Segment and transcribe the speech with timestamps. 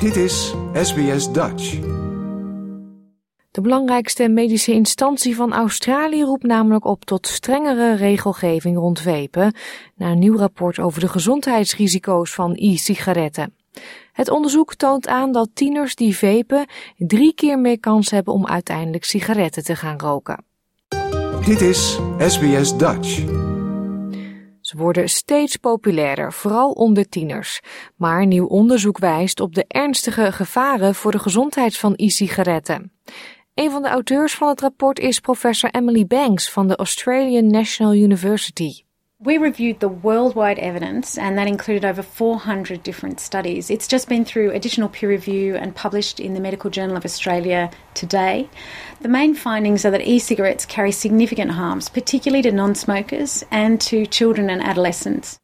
[0.00, 1.80] Dit is SBS Dutch.
[3.50, 9.54] De belangrijkste medische instantie van Australië roept namelijk op tot strengere regelgeving rond vapen,
[9.94, 13.54] na een nieuw rapport over de gezondheidsrisico's van e-sigaretten.
[14.12, 19.04] Het onderzoek toont aan dat tieners die vapen drie keer meer kans hebben om uiteindelijk
[19.04, 20.44] sigaretten te gaan roken.
[21.44, 23.24] Dit is SBS Dutch.
[24.68, 27.60] Ze worden steeds populairder, vooral onder tieners.
[27.96, 32.92] Maar nieuw onderzoek wijst op de ernstige gevaren voor de gezondheid van e-sigaretten.
[33.54, 37.94] Een van de auteurs van het rapport is professor Emily Banks van de Australian National
[37.94, 38.82] University.
[39.20, 43.68] We reviewed the worldwide evidence, and that included over 400 different studies.
[43.68, 47.68] It's just been through additional peer review and published in the Medical Journal of Australia
[47.94, 48.48] today.
[49.00, 53.80] The main findings are that e cigarettes carry significant harms, particularly to non smokers and
[53.80, 55.38] to children and adolescents.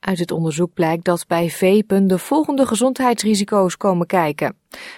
[0.00, 4.56] Uit het onderzoek blijkt dat bij vapen de volgende gezondheidsrisico's komen kijken: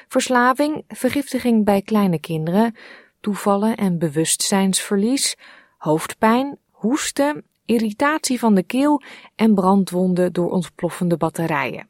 [0.09, 2.75] verslaving, vergiftiging bij kleine kinderen,
[3.21, 5.37] toevallen en bewustzijnsverlies,
[5.77, 9.03] hoofdpijn, hoesten, irritatie van de keel
[9.35, 11.89] en brandwonden door ontploffende batterijen.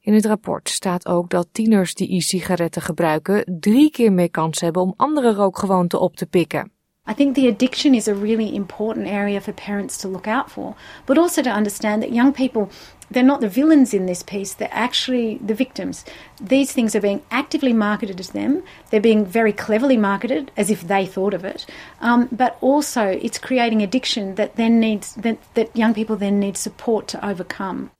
[0.00, 4.82] In het rapport staat ook dat tieners die e-sigaretten gebruiken drie keer meer kans hebben
[4.82, 6.72] om andere rookgewoonten op te pikken.
[7.06, 10.74] I think the addiction is a really important area for parents to look out for,
[11.04, 12.70] but also to understand that young people
[13.10, 16.04] they're not the villains in this piece, they're actually the victims.
[16.40, 18.62] These things are being actively marketed to them.
[18.90, 21.66] They're being very cleverly marketed as if they thought of it.
[22.00, 26.56] Um, but also, it's creating addiction that then needs that, that young people then need
[26.56, 27.90] support to overcome.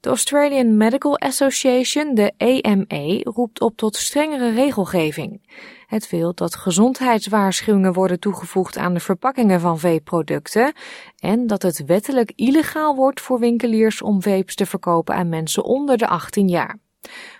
[0.00, 5.40] De Australian Medical Association, de AMA, roept op tot strengere regelgeving.
[5.86, 10.72] Het wil dat gezondheidswaarschuwingen worden toegevoegd aan de verpakkingen van veeproducten
[11.18, 15.98] en dat het wettelijk illegaal wordt voor winkeliers om vapes te verkopen aan mensen onder
[15.98, 16.78] de 18 jaar.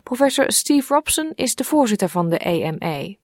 [0.02, 3.14] Professor Steve Robson is de voorzitter van de AMA.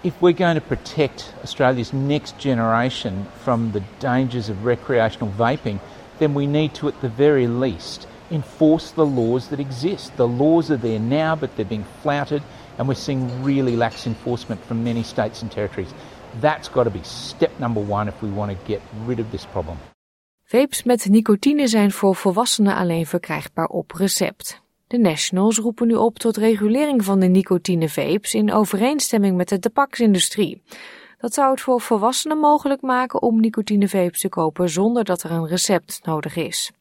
[0.00, 5.78] If we're going to protect Australia's next generation from the dangers of recreational vaping,
[6.18, 10.16] then we need to at the very least enforce the laws that exist.
[10.16, 12.42] The laws are there now, but they're being flouted,
[12.76, 15.92] and we're seeing really lax enforcement from many states and territories.
[16.40, 19.44] That's got to be step number one if we want to get rid of this
[19.44, 19.76] problem.
[20.44, 24.62] Vapes met nicotine zijn voor volwassenen alleen verkrijgbaar op recept.
[24.86, 30.62] De Nationals roepen nu op tot regulering van de nicotine-vapes in overeenstemming met de tabaksindustrie.
[31.18, 35.46] Dat zou het voor volwassenen mogelijk maken om nicotine-vapes te kopen zonder dat er een
[35.46, 36.72] recept nodig is.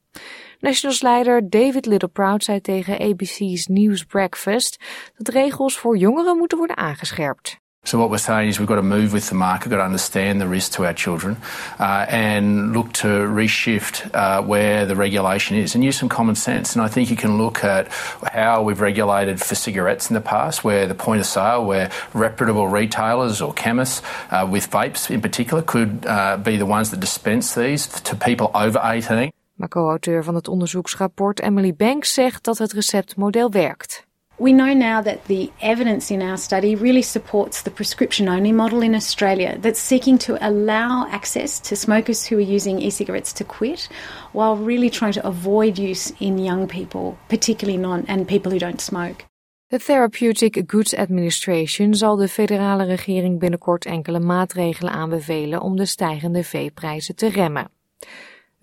[0.59, 4.77] Nationals-leider David Littleproud zei tegen ABC's News Breakfast
[5.17, 7.61] dat regels voor jongeren moeten worden aangescherpt.
[7.85, 10.39] So what we're saying is we've got to move with the market, got to understand
[10.39, 11.35] the risk to our children,
[11.79, 16.77] uh, and look to reshift uh, where the regulation is, and use some common sense.
[16.77, 17.89] And I think you can look at
[18.31, 22.69] how we've regulated for cigarettes in the past, where the point of sale, where reputable
[22.69, 27.53] retailers or chemists uh, with vapes in particular could uh, be the ones that dispense
[27.53, 29.29] these to people over 18.
[29.53, 34.05] Maar co-auteur van het onderzoeksrapport Emily Banks zegt dat het receptmodel werkt.
[34.37, 38.81] We know now that the evidence in our study really supports the prescription only model
[38.81, 43.43] in Australia that's seeking to allow access to smokers who are using e cigarettes to
[43.43, 43.89] quit
[44.31, 48.81] while really trying to avoid use in young people, particularly non and people who don't
[48.81, 49.25] smoke.
[49.67, 56.43] De Therapeutic Goods Administration zal de federale regering binnenkort enkele maatregelen aanbevelen om de stijgende
[56.43, 57.69] veeprijzen te remmen.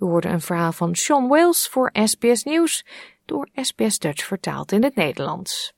[0.00, 2.86] We hoorden een verhaal van Sean Wales voor SBS Nieuws,
[3.24, 5.72] door SBS Dutch vertaald in het Nederlands.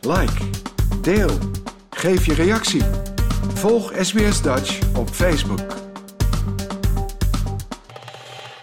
[0.00, 0.44] Like,
[1.00, 1.38] deel,
[1.90, 2.82] geef je reactie.
[3.54, 5.85] Volg SBS Dutch op Facebook.